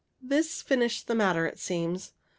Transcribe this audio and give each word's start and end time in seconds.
This 0.19 0.63
finished 0.63 1.05
the 1.05 1.13
matter, 1.13 1.45
it 1.45 1.59
seems. 1.59 2.13